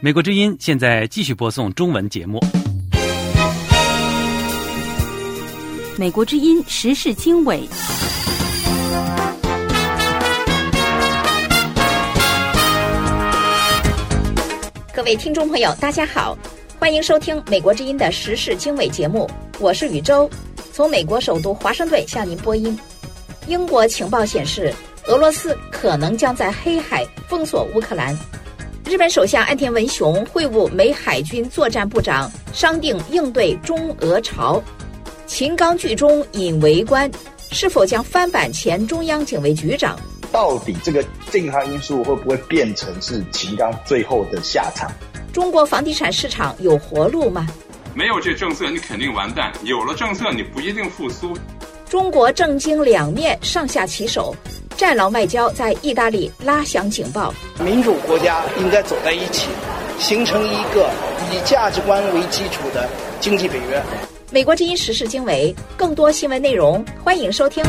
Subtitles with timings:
[0.00, 2.40] 美国之音现在继续播送中文节目。
[5.96, 7.68] 美国之音时事经纬，
[14.92, 16.36] 各位听众朋友，大家好，
[16.80, 20.28] 欢迎收听美国之音的时事经纬节目，我是宇宙，
[20.72, 22.76] 从美国首都华盛顿向您播音。
[23.46, 24.74] 英国情报显示，
[25.06, 28.18] 俄罗斯可能将在黑海封锁乌克兰。
[28.86, 34.62] 日本首相岸田文雄会晤美海军作战部长，商定应对中俄朝。
[35.26, 37.10] 秦刚剧中引为官，
[37.50, 39.94] 是否将翻版前中央警卫局长？
[40.32, 44.90] 到底这个震撼因素会不会变成是秦刚最后的下场？
[45.34, 47.46] 中国房地产市场有活路吗？
[47.94, 51.36] 没有这政策，你肯定完蛋；有了政策，你不一定复苏。
[51.90, 54.34] 中国政经两面上下其手。
[54.76, 57.32] 战狼外交在意大利拉响警报。
[57.60, 59.48] 民主国家应该走在一起，
[60.00, 60.90] 形成一个
[61.30, 62.88] 以价值观为基础的
[63.20, 63.80] 经济北约。
[64.32, 67.62] 美国之音时事经纬，更多新闻内容，欢迎收听。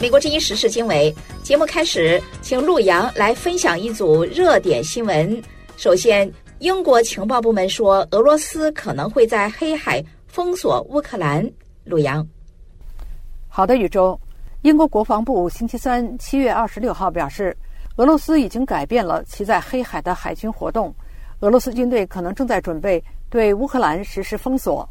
[0.00, 5.42] 美国之音时事经纬节目开始，请陆洋来分享一组热点新闻。
[5.76, 11.46] 首先，英国情报部门说，俄罗斯可能会在黑海封锁乌克兰。
[11.84, 12.26] 陆阳。
[13.56, 14.20] 好的，宇宙。
[14.60, 17.56] 英国国防部星期三七月二十六号表示，
[17.96, 20.94] 俄罗斯已经改变了其在黑海的海军活动。
[21.40, 24.86] 俄罗斯军队可能正在准备对乌克兰实施封锁。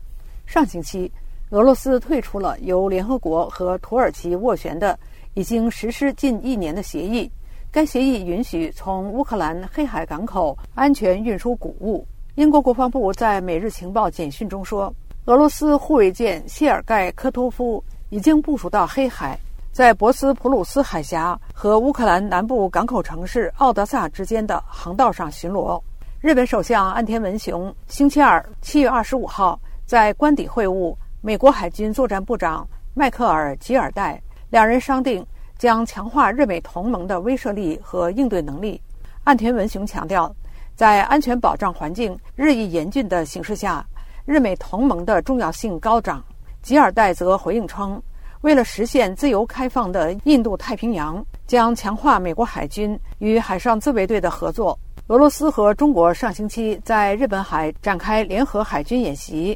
[0.47, 1.11] 上星期，
[1.52, 4.97] 俄罗斯退出了由联合国和土耳其斡旋的、
[5.36, 7.30] 已经实施近一年的协议。
[7.71, 12.03] 该协议允许从乌克兰黑海港口安全运输谷物。
[12.33, 14.91] 英国国防部在《每日情报》简讯中说，
[15.25, 17.83] 俄罗斯护卫舰谢尔盖科托夫。
[18.16, 19.38] 已经部署到黑海，
[19.73, 25.77] 在博斯普鲁斯海峡和乌克兰南部港口城市奥德萨之间的航道上巡逻。
[26.21, 34.17] 日本首相岸田文雄星期二七月二十五号在官邸会晤美国海军作战部长迈克尔·吉尔戴，
[34.49, 35.26] 两人商定
[35.58, 38.82] 将强化日美同盟的威慑力和应对能力。
[39.26, 40.33] 岸田文雄强调，
[40.73, 43.86] 在安全保障环境日益严峻的形势下，
[44.23, 46.23] 日美同盟的重要性高涨。
[46.65, 48.02] 吉尔戴则回应称，
[48.42, 54.76] 为了实现自由开放的印度太平洋，将强化美国海军与海上自卫队的合作。
[55.05, 59.55] 俄罗斯和中国上星期在日本海展开联合海军演习。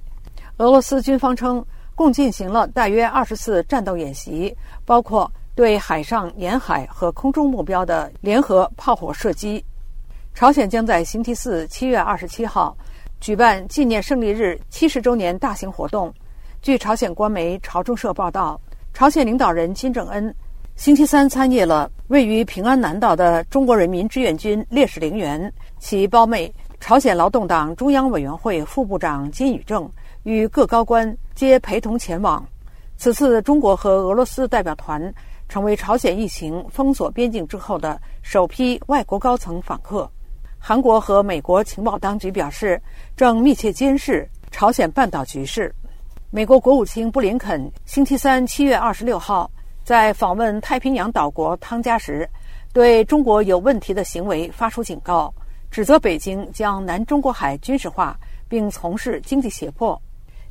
[0.58, 1.66] 俄罗斯军方称，
[1.96, 4.56] 共进行了大约二十次战斗演习，
[4.86, 9.66] 包括对海上、沿海和空中目标的联合炮火射击。
[10.36, 12.78] 朝鲜将在星期四七月二十七号
[13.20, 16.14] 举办纪念胜利日七十周年大型活动。
[16.62, 18.60] 据朝鲜官媒朝中社报道，
[18.94, 20.34] 朝鲜领导人金正恩
[20.76, 29.90] 星期三参谒了位于平安南道的中国人民志愿军烈士陵园，其胞妹朝鲜劳动党中央委员会副部长金宇正
[30.24, 32.46] 与各高官皆陪同前往。
[32.98, 35.14] 此次中国和俄罗斯代表团
[35.48, 40.10] 成为朝鲜疫情封锁边境之后的首批外国高层访客。
[40.58, 42.82] 韩国和美国情报当局表示，
[43.16, 45.74] 正密切监视朝鲜半岛局势。
[46.32, 49.50] 美国国务卿布林肯星期三七月二十六号
[49.84, 52.30] 在访问太平洋岛国汤加时，
[52.72, 55.34] 对中国有问题的行为发出警告，
[55.72, 58.16] 指责北京将南中国海军事化
[58.48, 60.00] 并从事经济胁迫。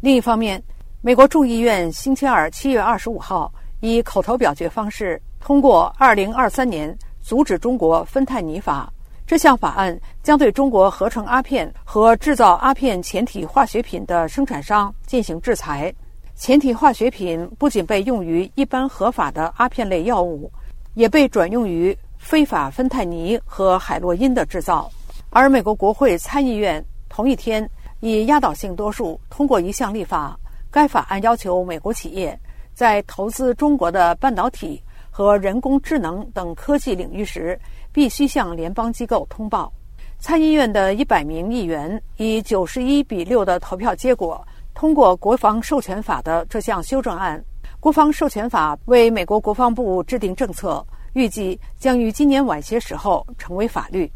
[0.00, 0.60] 另一方面，
[1.00, 8.92] 美国众议院星期二七月二十五号以口头表决方式通过《二零二三年阻止中国芬太尼法》。
[9.28, 15.94] 这项法案将对中国合成阿片和制造阿片前体化学品的生产商进行制裁。
[16.34, 20.50] 前体化学品不仅被用于一般合法的阿片类药物，
[20.94, 24.90] 也被转用于非法芬太尼和海洛因的制造。
[25.28, 27.68] 而美国国会参议院同一天
[28.00, 30.40] 以压倒性多数通过一项立法，
[30.70, 32.40] 该法案要求美国企业
[32.72, 37.60] 在投资中国的半导体和人工智能等科技领域时。
[37.98, 39.72] 必须向联邦机构通报。
[40.20, 44.40] 参议院的一百名议员以九十一比六的投票结果
[44.72, 47.44] 通过国防授权法的这项修正案。
[47.80, 54.08] 国防授权法为美国国防部制定政策，预计将于今年晚些时候成为法律。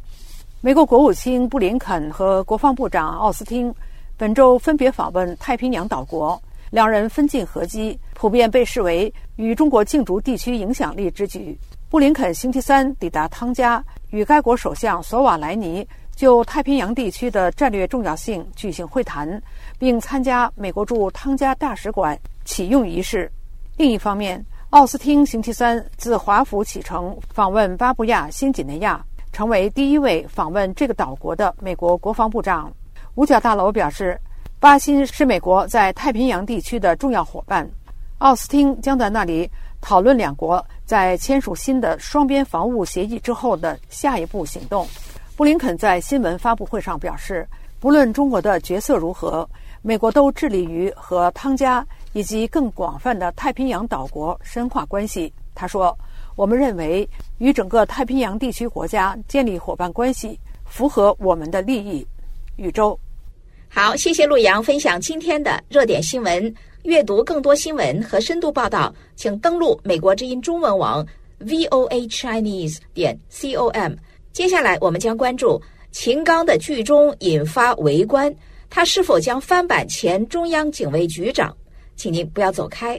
[0.61, 3.75] 美国国务卿布林肯和国防部长奥斯汀
[4.17, 6.41] 本周分别访问太平洋岛国，
[6.71, 11.59] 两人分进合击，普遍被视为与中国竞逐地区影响力之举。
[11.93, 15.87] 布林肯星期三抵达汤加，与该国首相索瓦莱尼
[16.17, 19.39] 就太平洋地区的战略重要性举行会谈，
[19.79, 23.31] 并参加美国驻汤加大使馆启用仪式。
[23.77, 32.73] 另一方面，奥斯汀星期三自华府启程访问巴布亚新几内亚，成为第一位访问这个岛国的美国国防部长。
[33.17, 34.19] 五角大楼表示，
[34.59, 37.69] 巴新是美国在太平洋地区的重要伙伴。
[38.17, 39.51] 奥斯汀将在那里
[39.81, 44.87] 讨论两国在签署新的双边防务协议之后的下一步行动。
[45.37, 47.47] 布林肯在新闻发布会上表示，
[47.81, 49.49] 不论中国的角色如何，
[49.81, 51.87] 美国都致力于和汤加。
[52.15, 55.33] 以及更广泛的太平洋岛国深化关系。
[55.55, 55.99] 他说
[56.37, 57.09] ：“我们认为
[57.39, 62.07] 与整个太平洋地区国家建立伙伴关系符合我们的利益。”
[62.57, 63.01] 宇宙，
[63.71, 66.55] 好，谢谢陆阳分享今天的热点新闻。
[66.83, 71.07] 阅读更多新闻和深度报道，请登录美国之音中文网
[71.41, 73.93] voa chinese 点 com。
[74.33, 75.63] 接下来，我们将关注
[75.93, 78.35] 秦刚的剧中引发围观，
[78.69, 81.57] 他是否将翻版前中央警卫局长？
[81.95, 82.99] 请您不要走开。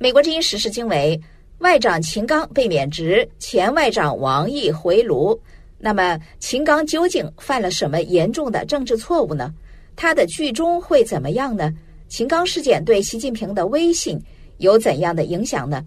[0.00, 1.20] 美国之音时事经纬，
[1.58, 5.38] 外长秦刚被免职，前外长王毅回炉。
[5.76, 9.52] 那么，秦刚究竟犯了什么严重的政治错误呢？
[9.96, 11.72] 他的剧终会怎么样呢？
[12.08, 14.20] 秦刚事件对习近平的威信
[14.58, 15.84] 有怎样的影响呢？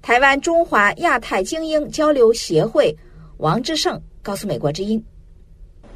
[0.00, 2.94] 台湾中华亚太精英交流协会
[3.38, 5.02] 王志胜告诉美国之音：“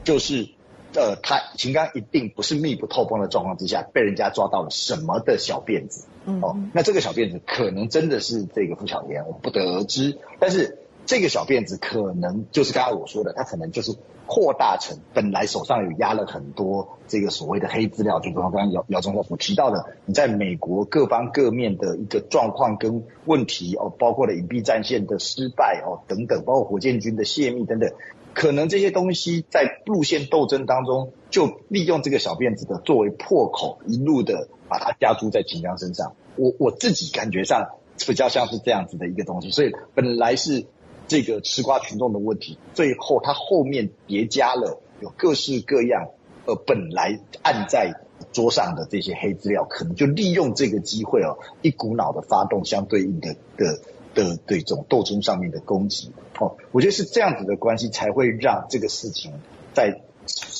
[0.04, 0.48] 就是，
[0.96, 6.06] 呃，他秦刚一定不是密不透风的状况之下被人家抓到了什么的小辫子，
[6.42, 13.96] 哦，那这个小辫子可能真的是这个傅小莲，我不得而知，但是。”这个小辫子可能就是刚刚我说的，他可能就是
[14.26, 27.88] 扩大成本来手上有压了很多这个所谓的黑资料，就刚刚姚姚总所提到的，你在美国各方各面的一个状况跟问题哦，包括了隐蔽战线的失败哦等等，包括火箭军的泄密等等，
[28.36, 36.14] 可能这些东西在路线斗争当中，就利用这个小辫子的作为破口，一路的把它加注在秦刚身上。
[36.36, 37.66] 我我自己感觉上
[38.06, 40.66] 比较像是这样子的一个东西，所以本来是。
[41.08, 46.08] 这个吃瓜群众的问题，最后他后面叠加了有各式各样，
[46.46, 47.94] 呃，本来按在
[48.32, 53.78] 桌上的这些黑资料，可能就利用这个机会哦，一股脑的发动相对应的的
[54.16, 56.10] 的这种斗争上面的攻击
[56.40, 59.32] 哦，我觉得是这样子的关系才会让这个事情
[59.72, 60.02] 在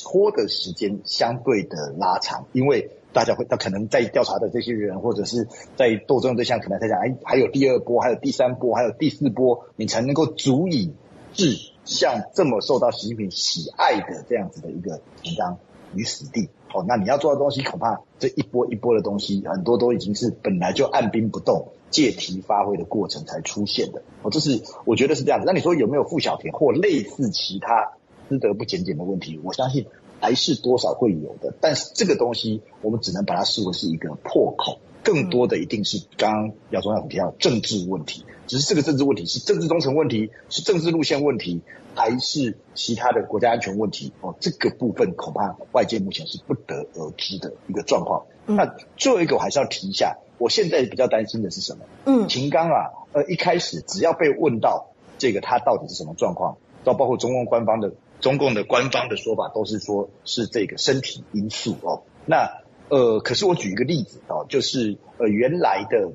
[0.05, 2.91] 拖的时间相对的拉长，因为。
[3.13, 10.93] 大家会，他可能在调查的这些人，或者是在斗争对象，可能在讲，哎，还有第二波，还有第三波，还有第四波，你才能够足以
[11.33, 15.57] 置像这么受到习近平喜爱的这样子的一个文章
[15.95, 16.49] 于死地。
[16.71, 24.01] 哦，那你要做的东西，恐怕这一波一波的东西，很多都已经是本来就按兵不动、借题发挥的过程才出现的。
[24.21, 25.45] 哦，这是我觉得是这样子。
[25.45, 27.93] 那你说有没有傅小田或类似其他
[28.29, 29.39] 资德不检点的问题？
[29.43, 29.85] 我相信。
[30.19, 41.61] 还是多少会有的，但是这个东西我们只能把它视为是一个破口，更多的一定是刚刚姚总要提到政治问题，只是这个政治问题是政治忠诚问题，是政治路线问题，
[41.93, 44.11] 还是其他的国家安全问题？
[44.21, 48.25] 哦，这个部分恐怕外界目前是不得而知的一个状况。
[48.47, 51.85] 那最后一个我还是要提一下，我现在比较担心的是什么？
[52.05, 57.93] 嗯，秦刚啊，呃，一开始只要被问到这个他到底是什么状况，到包括中共官方的。
[58.19, 62.49] 中共的官方的说法都是说是这个身体因素哦，那
[62.89, 66.09] 呃，可是我举一个例子哦，就是呃原来的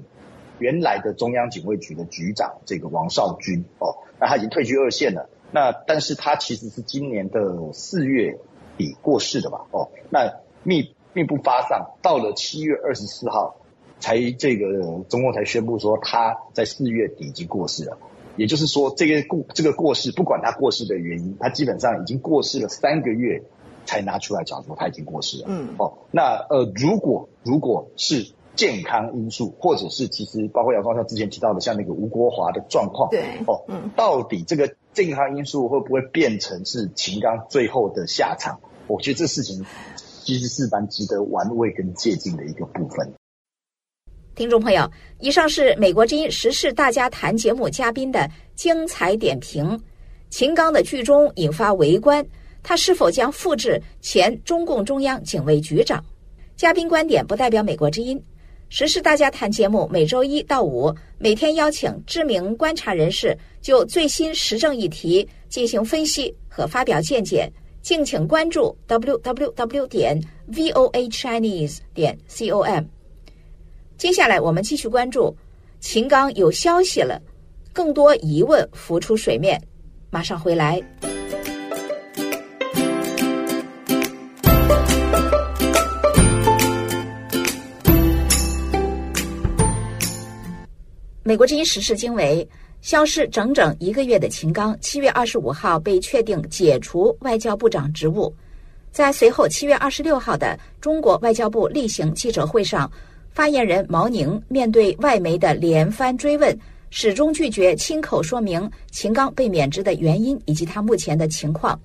[0.58, 8.36] 原来的中央警卫局的局长这个王少军哦，那他已经退居二线了，那但是他其实是今年的四月
[8.76, 13.54] 底过世的吧哦，那密密不发丧，到了七月二十四号
[14.02, 14.66] 才这个
[15.08, 17.96] 中共才宣布说他在四月底已经过世了。
[18.36, 23.42] 也就是说，这个过这个过世，不管他过世的原因，他基本上已经过世了三个月，
[23.84, 25.44] 才拿出来讲说他已经过世了。
[25.48, 38.60] 嗯，哦，那呃，如果如果是健康因素，或者是其实包括姚光像之前提到的，像那个吴国华的状况，对，哦，嗯，到底这个健康因素会不会变成是秦刚最后的下场？
[38.86, 39.62] 我觉得这事情
[40.24, 43.12] 其实是蛮值得玩味跟借鉴的一个部分。
[44.34, 49.78] 听众朋友，以上是美国之音时事大家谈节目嘉宾的精彩点评。
[50.30, 52.24] 秦刚的剧中引发围观，
[52.62, 56.02] 他是否将复制前中共中央警卫局长？
[56.56, 58.20] 嘉宾观点不代表美国之音。
[58.70, 67.52] 时事大家谈节目每周一到五，每天邀请知名观察人士就最新时政议题进行分析和发表见解。
[67.82, 72.84] 敬请关注 w w w 点 v o a chinese 点 c o m。
[73.96, 75.34] 接下来我们继续关注
[75.80, 77.20] 秦刚有消息了，
[77.72, 79.60] 更多疑问浮出水面，
[80.10, 80.82] 马上回来。
[91.24, 92.46] 美国之音时事经纬：
[92.80, 98.34] 消失整整一个月的秦刚，七月二十五号被确定解除外交部长职务。
[98.90, 102.90] 在随后七月二十六号的中国外交部例行记者会上，
[103.32, 106.56] 发言人毛宁面对外媒的连番追问，
[106.90, 111.78] 始终拒绝亲口说明秦刚被免职的原因以及他目前的情况。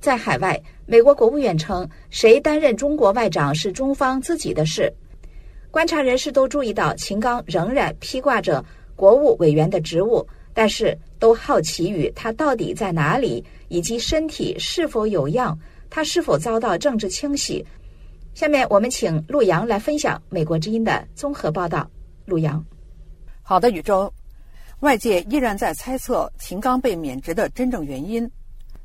[0.00, 4.90] 在海外，美国国务院称，谁担任中国外长是中方自己的事。
[5.70, 8.64] 观察人士都注意到，秦刚仍然披挂着
[8.96, 15.56] 国务委员的职务，但是都好奇于他到底在哪里，以及身体是否有恙。
[15.90, 17.64] 他是否遭到政治清洗？
[18.38, 21.90] 下面我们请陆阳来分享《美国之音》的综合报道。
[22.24, 22.64] 陆阳，
[23.42, 24.14] 好的，宇宙。
[24.78, 28.30] 外界依然在猜测秦刚被免职的真正原因。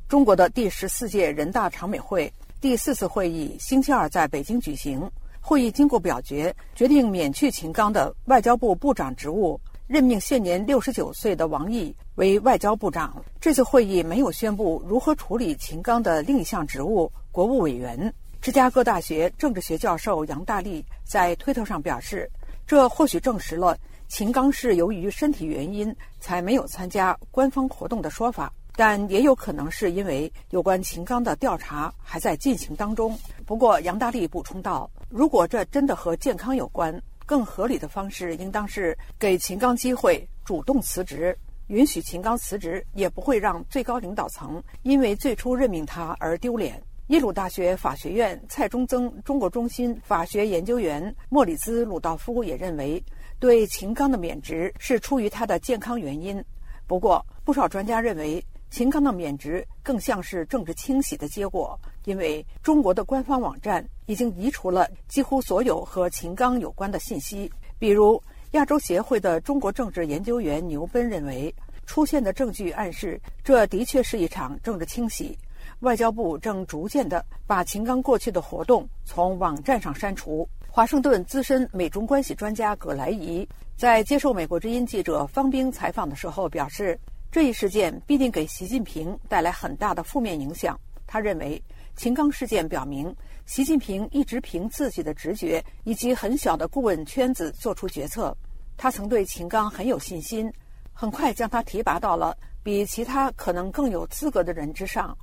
[0.07, 5.07] 中国的第十四届人大常委会第四次会议星期二在北京举行，
[5.39, 9.61] 会议经过表决，决定免去秦刚的外交部部长职务。
[9.85, 13.23] 任命现年六十九岁的王毅为外交部长。
[13.39, 18.11] 这次会议没有宣布如何处理秦刚的另一项职务——国务委员。
[18.43, 22.29] 芝加哥大学政治学教授杨大力在推特上表示，
[22.67, 23.77] 这或许证实了
[24.09, 33.17] 秦刚是由于身体原因才没有参加官方活动的说法，但也有可能是因为有关秦刚的调查还在进行当中。
[33.45, 41.33] 不过，杨大力补充道：“如果这真的和健康有关，”更合理的方式应当是给秦刚机会主动辞职，
[41.67, 46.83] 允许秦刚辞职，也不会让最高领导层因为最初任命他而丢脸。
[47.07, 53.03] 耶鲁大学法学院蔡中曾中国中心法学研究员莫里兹·鲁道夫也认为，
[53.39, 56.41] 对秦刚的免职是出于他的健康原因。
[56.87, 58.43] 不过，不少专家认为。
[58.69, 67.51] 秦刚的免职更像是政治清洗的结果，因为中国的官方网站已经移除了几乎所有和秦刚有关的信息。
[67.77, 68.19] 比如，
[68.53, 71.53] 亚洲协会的中国政治研究员牛奔认为，
[71.85, 75.37] 出现的证据暗示这的确是一场政治清洗。
[75.79, 80.47] 外交部正逐渐地把秦刚过去的活动从网站上删除。
[80.69, 86.99] 华盛顿资深美中关系专家葛莱仪在接受美国之音记者方冰采访的时候表示。
[87.33, 90.79] 这一事件必定给习近平带来很大的负面影响。
[91.07, 91.59] 他认为，
[91.95, 93.11] 秦刚事件表明，
[93.47, 98.37] 习近平一直凭自己的直觉以及很小的顾问圈子做出决策。
[98.77, 100.53] 他曾对秦刚很有信心，
[100.93, 105.17] 很快将他提拔到了比其他可能更有资格的人之上。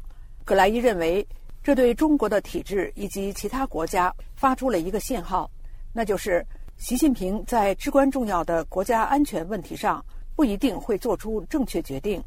[0.44, 1.26] 葛莱伊认为，
[1.62, 5.50] 这对中国的体制以及其他国家发出了一个信号，
[5.92, 6.44] 那就是
[6.76, 10.04] 习近平在至关重要的国家安全问题上。
[10.36, 12.22] 不一定会做出正确决定。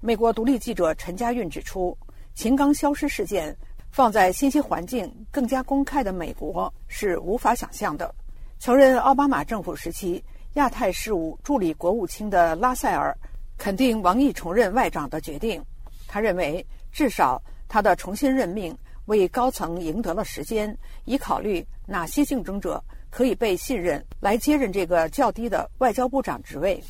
[0.00, 1.94] 美国独立记者陈家运指出，
[2.34, 3.54] 秦刚消失事件
[3.90, 8.14] 放在信息环境更加公开的美国是无法想象的。
[8.58, 13.14] 曾任奥巴马政府时期亚太事务助理国务卿的拉塞尔
[13.58, 15.62] 肯定王毅重任外长的决定。
[16.06, 26.82] 他认为，至少他的重新任命为高层赢得了时间，以考虑哪些竞争者可以被信任来接任这个较低的外交部长职位。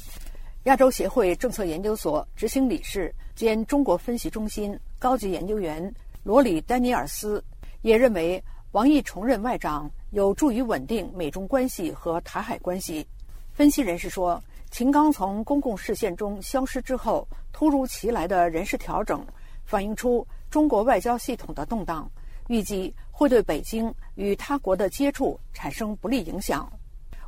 [0.65, 5.93] 亚洲协会政策研究所执行理事兼中国分析中心高级研究员
[6.25, 7.43] 罗里·丹尼尔斯
[7.83, 8.43] 也认为，
[8.73, 13.07] 王毅重任外长有助于稳定美中关系和台海关系。
[13.53, 19.25] 分析人士说，秦刚从公共视线中消失之后，突如其来的人事调整，
[19.65, 22.11] 反映出中国外交系统的动荡，
[22.49, 26.71] 预计会对北京与他国的接触产生不利影响。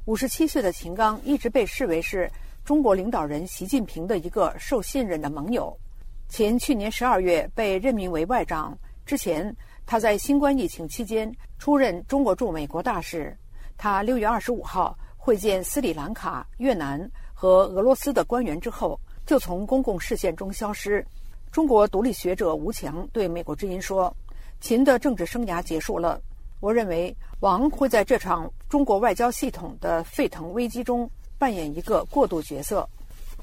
[0.07, 2.31] 五十七岁的秦刚一直被视为是。
[2.63, 5.77] 中国领导人习近平的一个受信任的盟友，
[6.29, 8.77] 前去年十二月被任命为外长。
[9.07, 9.53] 之前，
[9.87, 13.37] 他在新冠疫情期间出任中国驻美国大使。
[13.79, 21.05] 他六月二十五号会见斯里兰卡、越南和俄罗斯的官员之后，就从公共视线中消失。
[21.53, 24.15] 中国独立学者吴强对美国之音说
[24.61, 26.21] ：“秦的政治生涯结束了。
[26.61, 32.87] 我认为王会在这场中国外交系统的沸腾危机中。”扮演一个过渡角色，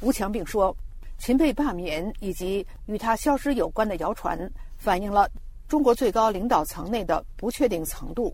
[0.01, 0.77] 吴强并说，
[1.17, 4.39] 秦被罢免以及与他消失有关的谣传，
[4.77, 5.27] 反映了
[5.67, 8.31] 中国最高领导层内的不确定程度。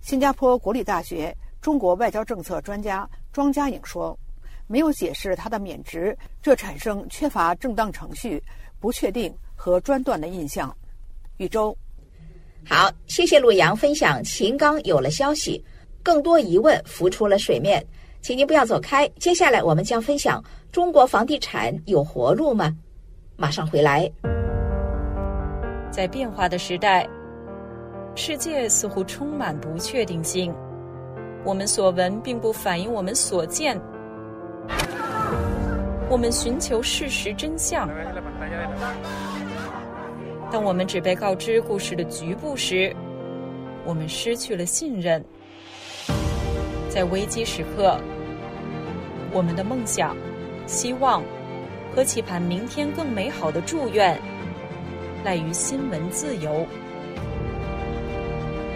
[0.00, 4.18] 新加坡国立大学中国外交政策专家庄家颖说，
[4.66, 8.42] 没有解释他的免职，这产生缺乏正当程序、
[8.84, 10.70] 不确定和专断的印象。
[11.38, 11.74] 宇宙，
[12.68, 14.22] 好，谢谢陆阳分享。
[14.22, 15.64] 秦刚有了消息，
[16.02, 17.82] 更多疑问浮出了水面。
[18.20, 22.76] 请您不要走开，接下来我们将分享中国房地产有活路吗？
[23.36, 24.06] 马上回来。
[25.90, 27.08] 在变化的时代，
[28.14, 30.54] 世界似乎充满不确定性。
[31.42, 33.80] 我们所闻并不反映我们所见。
[36.10, 37.88] 我们寻求事实真相。
[40.50, 42.94] 当我们只被告知故事的局部时，
[43.84, 45.24] 我们失去了信任。
[46.88, 47.98] 在危机时刻，
[49.32, 50.16] 我们的梦想、
[50.66, 51.22] 希望
[51.94, 54.16] 和期盼明天更美好的祝愿，
[55.24, 56.66] 赖于新闻自由。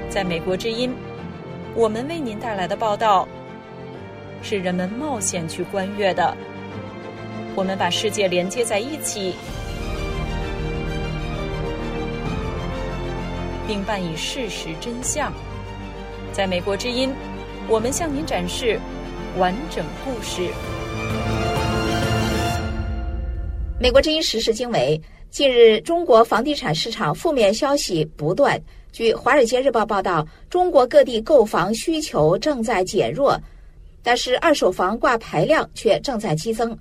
[0.08, 0.92] 在美国之音，
[1.76, 3.28] 我们为您带来的报道，
[4.42, 6.36] 是人们冒险去观阅的。
[7.58, 9.34] 我们把世界连接在一起。
[13.66, 15.32] 并伴以事实真相，
[16.32, 17.12] 在美国之音，
[17.68, 18.78] 我们向您展示
[19.38, 20.48] 完整故事。
[23.80, 28.56] 美国之音实时经纬：近日，中国房地产市场负面消息不断。
[28.92, 33.36] 据《华尔街日报》报道，中国各地购房需求正在减弱，
[34.00, 36.78] 但是二手房挂牌量却正在激增。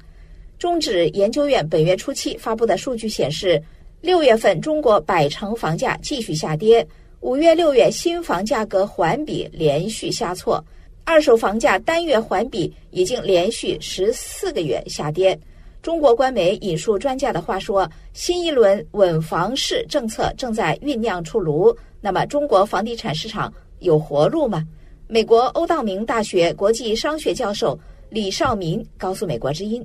[0.59, 3.61] 中指研究院本月初期发布的数据显示。
[3.99, 6.87] 六月份，中国百城房价继续下跌。
[7.21, 10.63] 五月、六月新房价格环比连续下挫，
[11.03, 15.37] 二手房价单月环比已经连续十四个月下跌。
[15.81, 24.63] 中国官媒引述专家的话说：“新一轮稳房市政策正在酝酿出炉。”那么，中国房地产市场有活路吗？
[25.07, 27.77] 美国欧道明大学国际商学教授
[28.11, 29.81] 李少民告诉《美国之音》：“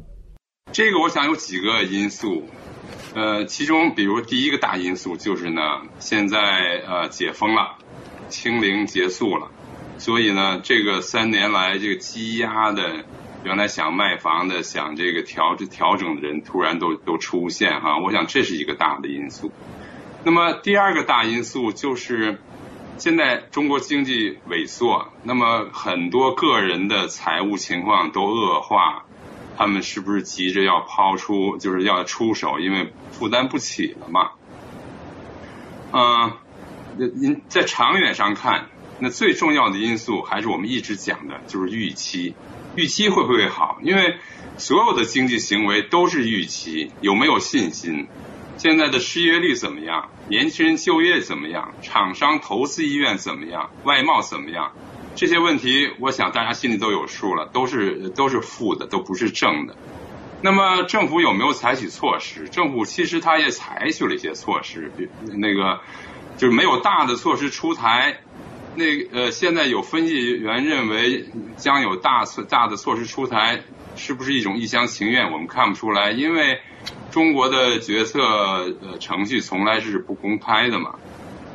[0.73, 2.49] 这个，我想有几个因素。”
[3.14, 5.61] 呃，其中比如第一个大因素就是呢，
[5.99, 6.38] 现在
[6.88, 7.76] 呃解封了，
[8.31, 9.50] 清零结束了，
[9.99, 13.05] 所以呢，这个三年来这个积压的，
[13.45, 19.52] 原来想卖房的、想这个调调整的人，突然都都出现哈，我想这是一个大的因素。
[20.25, 22.38] 那么第二个大因素就是，
[22.97, 29.05] 现在中国经济萎缩，那么很多个人的财务情况都恶化。
[29.57, 34.31] 他们是不是急着要抛出，就是要出手，因为负担不起了嘛？
[35.93, 36.33] 嗯，
[37.15, 38.67] 您在长远上看，
[38.99, 42.35] 那最重要的因素还是我们一直讲的，就是预期。
[42.75, 43.79] 预期会不会好？
[43.83, 44.17] 因为
[44.57, 48.09] 所有的经济行为都是预期，有没有信心？
[48.57, 50.09] 现在的失业率怎么样？
[50.29, 51.75] 年轻人就业怎么样？
[51.83, 53.71] 厂商投资意愿怎么样？
[53.85, 54.73] 外贸怎么样？
[55.14, 59.77] 这些问题，我想大家心里都有数了，都是都是负的，都不是正的。
[60.40, 62.48] 那么政府有没有采取措施？
[62.48, 64.90] 政府其实他也采取了一些措施，
[65.37, 65.81] 那个
[66.37, 68.18] 就是没有大的措施出台。
[68.75, 71.27] 那呃，现在有分析员认为
[71.59, 73.62] 将有大措大的措施出台，
[73.96, 75.31] 是不是一种一厢情愿？
[75.31, 76.59] 我们看不出来，因为
[77.11, 80.94] 中国的决策呃程序从来是不公开的嘛。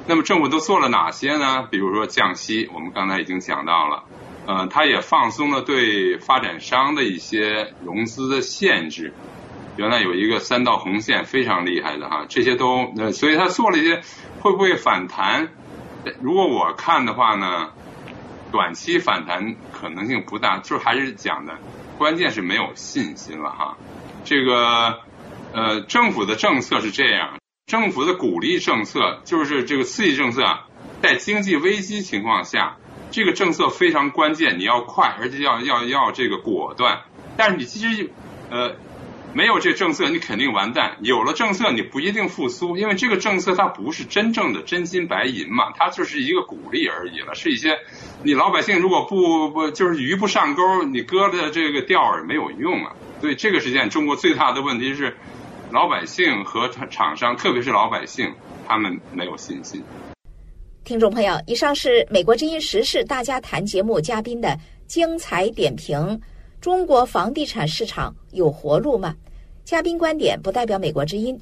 [0.10, 1.68] 那么政府都做了哪些呢？
[1.70, 4.04] 比如说降息，我们刚才已经讲到了，
[4.46, 9.14] 呃，它也放松了对发展商的一些融资的限制。
[9.76, 14.02] 原来有一个三道红线非常厉害的哈，这些都，呃，所以它做了一些，
[14.40, 15.50] 会不会反弹？
[16.22, 17.72] 如果我看的话呢，
[18.50, 21.58] 短期反弹可能性不大，就还是讲的，
[21.98, 23.78] 关键是没有信心了哈。
[24.24, 25.00] 这个，
[25.52, 27.38] 呃，政府的政策是这样。
[27.68, 30.42] 政府的鼓励政策就是这个刺激政策，
[31.02, 32.78] 在经济危机情况下，
[33.12, 37.02] 这个政策非常关键，你要快，而且要要要这个果断。
[37.36, 38.10] 但是你其实
[38.50, 38.78] 呃
[39.34, 47.80] 没有这政策，你肯定完蛋；有了政策，你不一定复苏，因为这个政策它不是真正的真金白银嘛，它就是一个鼓励而已了，是一些
[48.24, 52.94] 你老百姓如果不不就是鱼不上钩，你割的这个钓饵没有用啊。
[53.20, 55.18] 所以这个时间，中国最大的问题是。
[55.70, 58.34] 老百姓和厂商，特别是老百姓，
[58.66, 59.84] 他们没有信心。
[60.86, 66.20] 听众朋友，以上是美国之音时事大家谈节目嘉宾的精彩点评。
[66.62, 69.14] 中国房地产市场有活路吗？
[69.66, 71.38] 嘉宾观点不代表美国之音。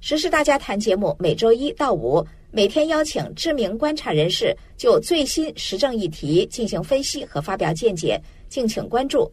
[0.00, 9.30] 时事大家谈节目每周一到五，每天邀请知名观察人士就最新时政议题进行分析和发表见解，敬请关注。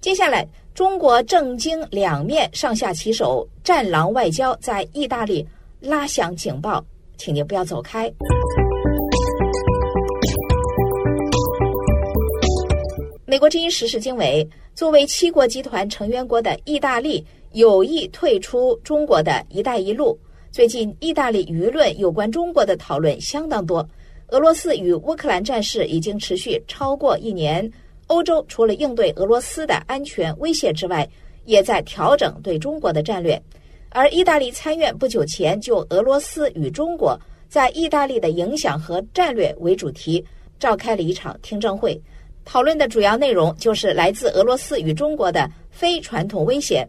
[0.00, 0.46] 接下来。
[0.74, 5.46] 中国政经两面上下其手，战狼外交在意大利
[5.78, 6.84] 拉响警报，
[7.16, 8.12] 请您不要走开。
[13.24, 20.18] 美国之音时事经纬，作为七国集团成员国的意大利有意退出中国的一带一路。
[20.50, 23.88] 最近，意大利舆论有关中国的讨论相当多。
[24.30, 27.70] 俄罗斯与乌克兰战事已经持续超过一年。
[28.06, 31.08] 欧洲除了应对俄罗斯的安全威胁之外，
[31.44, 33.40] 也在调整对中国的战略。
[33.90, 40.24] 而意大利参院不久前就俄罗斯与中国在意大利的影响和战略为主题
[40.58, 42.00] 召开了一场听证会，
[42.44, 46.86] 讨论的主要内容就是来自俄罗斯与中国的非传统威胁，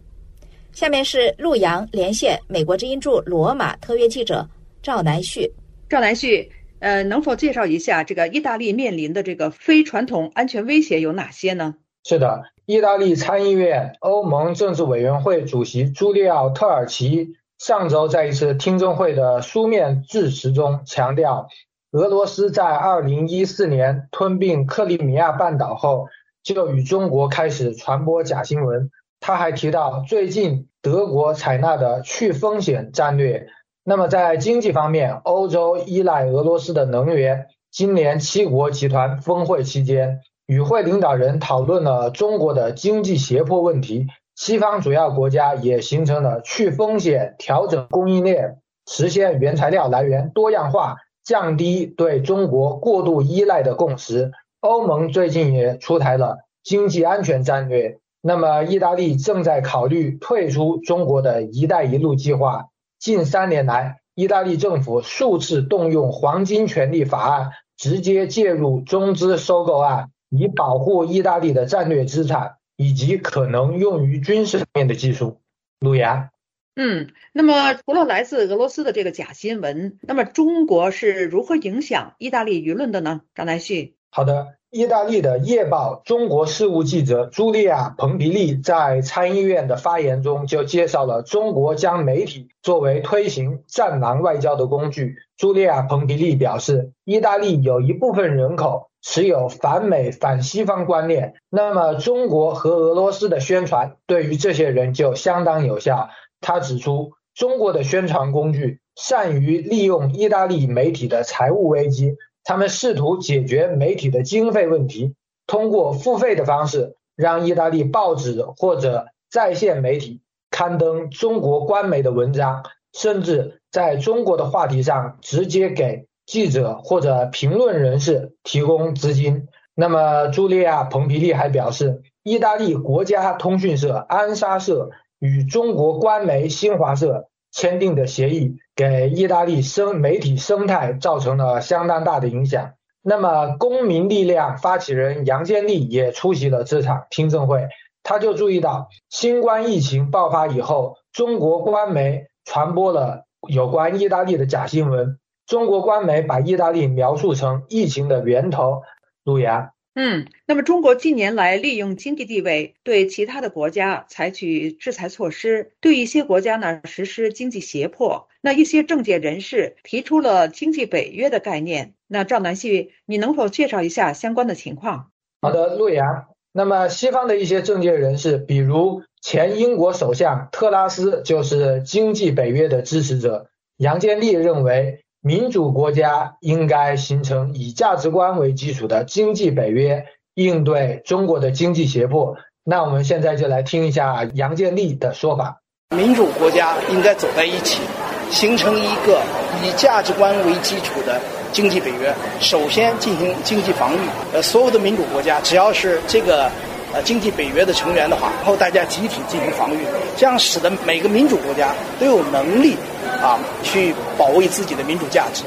[0.73, 4.47] 下面是陆洋连线美国之音驻罗马特约记者
[4.82, 5.51] 赵南旭。
[5.88, 6.51] 赵南旭，
[6.86, 11.74] 呃，能否介绍一下这个意大利面临的这个非传统安全威胁有哪些呢？
[12.04, 21.48] 是的，意大利参议院欧盟政治委员会主席朱利奥·特尔奇上周在一次听证会的书面致辞中强调，
[21.89, 26.10] 俄罗斯在2014年吞并克里米亚半岛后，
[26.43, 28.91] 就与中国开始传播假新闻。
[29.19, 33.48] 他还提到，最近德国采纳的去风险战略。
[33.88, 37.45] 那么在经济方面，欧洲依赖俄罗斯的能源。
[37.69, 44.08] 今年七国集团峰会期间，与会领导人讨论了中国的经济胁迫问题。
[44.34, 54.32] 西方主要国家也形成了去风险、调整供应链、实现原材料来源多样化、降低对中国过度依赖的共识。
[54.62, 58.00] 欧盟最近也出台了经济安全战略。
[58.21, 62.69] 那么，意大利正在考虑退出中国的一带一路计划。
[63.05, 75.39] 近三年来，意大利政府数次动用黄金权利法案，直接介入中资收购案，以保护意大利的战略资产以及可能用于军事方面的技术。
[75.79, 76.31] 陆岩，
[76.75, 83.21] 嗯，那么除了来自俄罗斯的这个假新闻，那么中国是如何影响意大利舆论的呢？
[83.35, 84.55] 张南旭，好的。
[84.75, 95.15] 意大利的《夜报》中国事务记者朱莉亚·蓬皮利在参议院的发言中就介绍了中国将媒体作为推行“战狼外交”的工具。
[95.38, 106.09] 朱莉亚·蓬皮利表示，意大利有一部分人口持有反美、反西方观念，那么中国和俄罗斯的宣传对于这些人就相当有效。
[106.41, 112.17] 他指出，中国的宣传工具善于利用意大利媒体的财务危机。
[112.45, 115.15] 他们试图解决媒体的经费问题，
[115.47, 129.47] 通过付费的方式，让意大利报纸或者在线媒体刊登中国官媒的文章，甚至在中国的话题上直接给记者或者评论人士提供资金。
[129.73, 137.27] 那么，茱莉亚·蓬皮利还表示，意大利国家通讯社安莎社与中国官媒新华社。
[137.55, 142.73] 签订的协议给意大利生媒体生态造成了相当大的影响。
[143.01, 147.69] 那么，公民力量发起人杨建立也出席了这场听证会，
[148.03, 155.17] 他就注意到，新冠疫情爆发以后，中国官媒传播了有关意大利的假新闻。
[155.47, 158.81] 中国官媒把意大利描述成疫情的源头。
[159.23, 159.69] 陆阳。
[159.97, 168.27] 嗯，那么中国近年来利用经济地位对其他的国家采取制裁措施，对一些国家呢实施经济胁迫。
[168.41, 171.93] 那一些政界人士提出了经济北约的概念。
[172.08, 175.12] 那赵南旭，你能否介绍一下相关的情况？
[175.41, 176.25] 好的，陆阳。
[176.51, 183.49] 那么西方的一些政界人士，比如前英国首相特拉斯，就是经济北约的支持者。
[183.77, 185.04] 杨建立认为。
[185.27, 192.35] 民主国家应该形成以价值观为基础的经济北约，应对中国的经济胁迫。
[192.63, 197.81] 那我们现在就来听一下杨建立的说法：民主国家应该走在一起，
[198.29, 199.19] 形成一个
[199.63, 201.19] 以价值观为基础的
[201.51, 202.13] 经济北约。
[202.39, 203.99] 首先进行经济防御。
[204.31, 206.51] 呃，所有的民主国家只要是这个
[206.95, 209.79] 呃经济北约的成员的话，然后大家集体进行防御，
[210.15, 212.75] 这样使得每个民主国家都有能力。
[213.21, 215.43] 啊，去保卫自己的民主价值。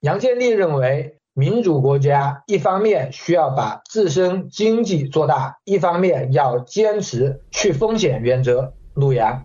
[0.00, 8.72] 杨建立认为，民主国家一方面需要把自身经济做大，一方面要坚持去风险原则。
[8.94, 9.42] 陆阳，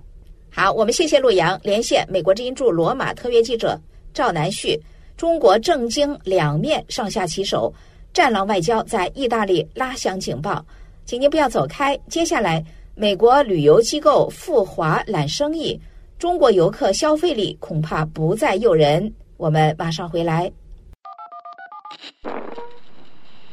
[0.51, 3.79] 好，我们谢谢陆阳连线美国之音驻罗马特约记者
[4.13, 4.77] 赵南旭。
[5.15, 7.71] 中国政经两面上下其手，
[8.13, 10.65] 战狼外交在意大利拉响警报，
[11.05, 11.95] 请您不要走开。
[12.09, 12.63] 接下来，
[12.95, 15.79] 美国旅游机构赴华揽生意。
[16.17, 19.13] 中国游客消费力恐怕不再诱人。
[19.37, 20.51] 我们马上回来。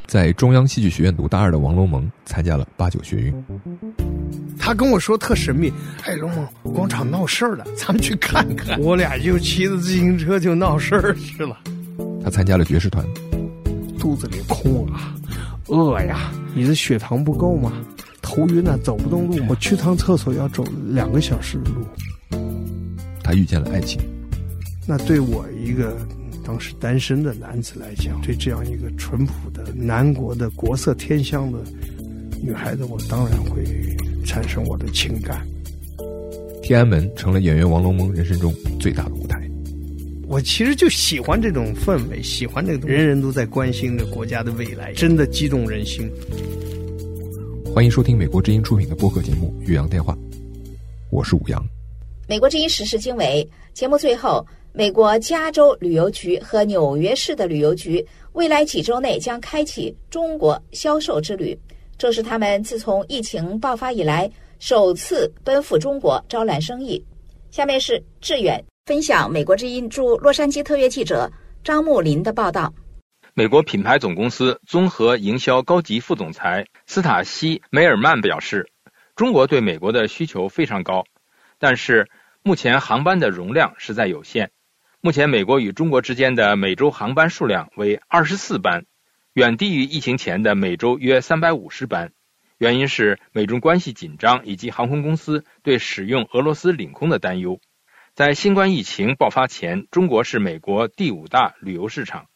[0.07, 3.45] 在中央戏剧学院读大二的王龙蒙参加了八九学运。
[4.59, 5.71] 他跟我说特神秘，
[6.05, 8.81] 哎，龙蒙广场闹事儿了，咱们去看看。
[8.85, 11.59] 我俩就骑着自行车就闹事儿去了。
[12.25, 13.05] 他参加了爵士团。
[13.99, 15.15] 肚子里空啊，
[15.69, 16.33] 饿呀！
[16.55, 17.73] 你的血糖不够吗？
[18.21, 19.37] 头晕啊，走不动路。
[19.49, 21.87] 我去趟厕所要走两个小时的路。
[23.23, 24.01] 他遇见了爱情，
[24.87, 25.97] 那对我一个
[26.45, 31.59] 当时单身的男子来讲，对这样一个淳朴的南国的国色天香的
[32.43, 33.65] 女孩子，我当然会
[34.25, 35.47] 产生我的情感。
[36.63, 39.49] 天安门成了演员王龙蒙人生中最大的舞台。
[40.33, 46.11] 我其实就喜欢这种氛围，喜欢这个人人都在关心的国家的未来，真的激动人心。
[47.75, 50.15] 欢迎收听美国之音出品的播客节目《岳阳电话》。
[51.11, 51.63] 我是武阳。
[52.27, 54.43] 美国之音时事经纬节目最后，
[54.73, 61.55] 美国加州旅游局和纽约市的旅游局未来几周内将开启中国销售之旅，
[61.99, 67.05] 这是他们自从疫情爆发以来首次奔赴中国招揽生意。
[67.51, 71.31] 下面是志远分享美国之音驻洛杉矶特约记者
[71.63, 72.75] 张木林的报道。
[73.33, 78.69] 美国品牌总公司综合营销高级副总裁斯塔西·梅尔曼表示，
[79.15, 81.05] 中国对美国的需求非常高，
[81.61, 82.11] 但是
[82.43, 84.51] 目前航班的容量实在有限。
[85.01, 88.85] 目前，美国与中国之间的每周航班数量为二十四班，
[89.33, 92.11] 远低于疫情前的每周约三百五十班。
[92.59, 97.61] 原因是美中关系紧张以及航空公司对使用俄罗斯领空的担忧。
[98.15, 102.27] 在新冠疫情爆发前，中国是美国第五大旅游市场。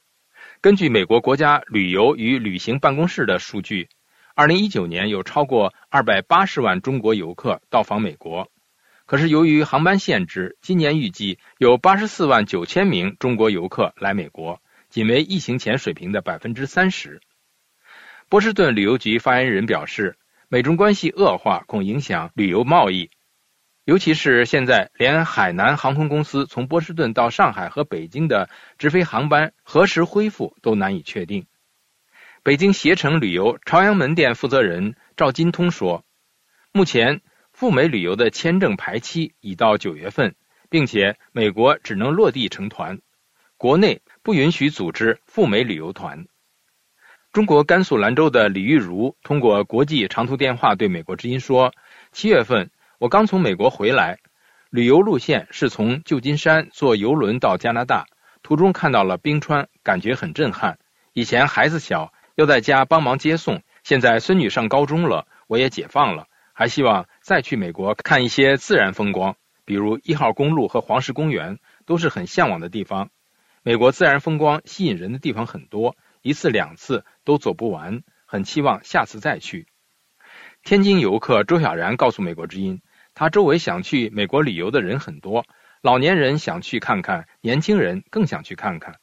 [0.63, 3.91] 根据美国国家旅游与旅行办公室的数据，
[4.35, 8.51] 二零一九年有超过二百八十万中国游客到访美国。
[9.05, 17.21] 可是由于航班限制，今年预计有八十四万九千名中国游客来美国，仅为疫情前水平的百分之三十。
[18.31, 20.17] 波士顿旅游局发言人表示，
[20.49, 23.11] 美中关系恶化恐影响旅游贸易，
[23.87, 31.47] 尤其是现在连海南航空公司从波士顿到上海和北京的直飞航班何时恢复都难以确定。
[32.43, 36.05] 北京携程旅游朝阳门店负责人赵金通说，
[36.73, 37.21] 目前
[37.53, 40.35] 赴美旅游的签证排期已到九月份，
[40.69, 42.99] 并且美国只能落地成团，
[43.57, 46.27] 国内不允许组织赴美旅游团。
[47.33, 51.73] 中国甘肃兰州的李玉如通过国际长途电话对美国之音说
[52.11, 54.19] ：“七月份我刚从美国回来，
[54.71, 58.07] 旅游路线是从旧金山坐游轮到加拿大，
[58.43, 60.79] 途中看到了冰川，感觉很震撼。
[61.13, 73.11] 以前孩子小要在家帮忙接送，现在孙女上高中了，我也解放了，还希望再去美国看一些自然风光，比如一号公路和黄石公园，都是很向往的地方。
[73.63, 79.69] 美国自然风光吸引人的地方很多。”一次两次都走不完，很期望下次再去。
[80.65, 82.83] 天津游客周小然告诉美国之音，
[83.19, 85.47] 他周围想去美国旅游的人很多，
[85.81, 88.97] 老年人想去看看，年轻人更想去看看。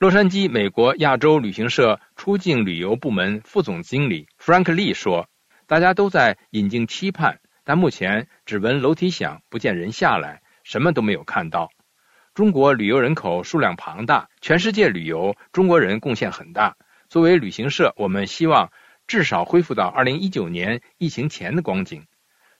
[0.00, 5.28] 洛杉矶美国亚洲旅行社出境旅游部门副总经理 Frank Lee 说
[5.68, 11.70] ：“大家都在引颈期盼，但目前只闻楼梯响，不见人下来，什么都没有看到。”
[12.34, 16.76] 中国旅游人口数量庞大，全世界旅游中国人贡献很大。
[17.08, 18.72] 作为旅行社，我们希望
[19.06, 22.06] 至少恢复到二零一九年疫情前的光景。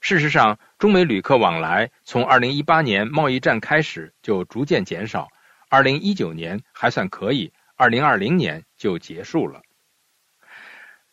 [0.01, 5.29] 事实上，中美旅客往来从二零一八年贸易战开始就逐渐减少，
[5.69, 9.61] 二零一九年还算可以，二零二零年就结束了。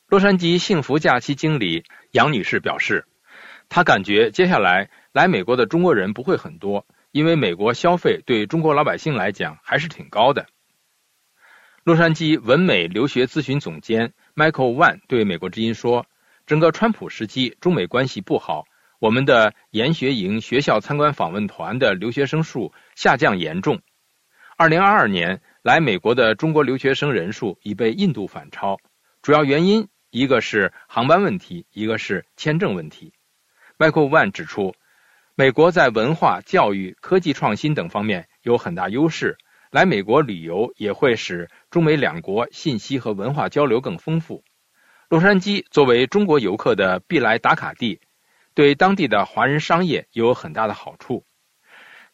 [0.08, 3.06] 洛杉矶幸福假期经理杨女士表示，
[3.68, 6.84] 她感觉接下来来美国的中国人不会很多。
[7.10, 10.46] 因为美国消费对中国老百姓来讲还是挺高的。
[11.82, 16.04] 洛杉矶文美留学咨询总监 Michael Wan 对美国之音说
[16.46, 18.66] ：“整个川普时期，中美关系不好，
[18.98, 23.80] 我们的研学营学校参观访问团的留学生数下降严重。
[24.56, 28.78] 二零二二年来美国的中国留学生人数已被印度反超，
[29.22, 33.12] 主要原因一个是航班问题，一个是签证问题。
[33.78, 34.74] ”Michael Wan 指出。
[35.40, 39.38] 美国在文化、教育、科技创新等方面有很大优势，
[39.70, 44.42] 来美国旅游也会使中美两国信息和文化交流更丰富。
[45.08, 48.00] 洛杉矶作为中国游客的必来打卡地，
[48.58, 51.24] 对当地的华人商业也有很大的好处。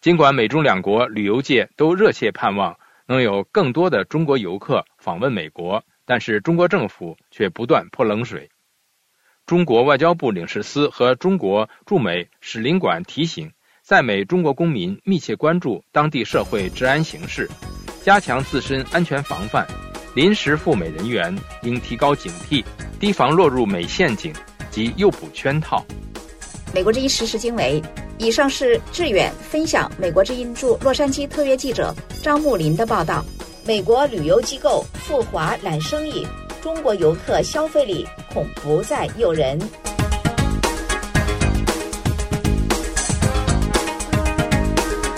[0.03, 8.51] 尽管美中两国旅游界都热切盼望能有更多的中国游客访问美国，但是中国政府却不断泼冷水。
[9.47, 17.49] 中国外交部领事司和中国驻美使领馆提醒，在美中国公民密切关注当地社会治安形势，
[18.03, 19.67] 加强自身安全防范。
[20.15, 22.63] 临时赴美人员应提高警惕，
[23.01, 24.31] 提防落入美陷阱
[24.71, 25.83] 及诱捕圈套。
[26.75, 27.81] 美国之音实时经纬，
[28.19, 33.25] 以上是志远分享美国之音驻洛杉矶特约记者张木林的报道。
[33.65, 36.27] 美国旅游机构赴华揽生意。
[36.61, 39.57] 中国游客消费力恐不再诱人。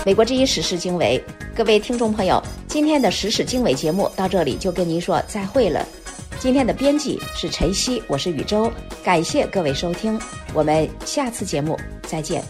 [0.05, 1.19] 美国之音时事经纬，
[1.55, 5.87] 各位听众朋友，今天的时事经纬节目到这里就跟您说再会了。
[6.38, 8.70] 今天的编辑是晨曦，我是宇宙，
[9.03, 10.20] 感谢各位收听，
[10.53, 12.42] 我们下次节目再见。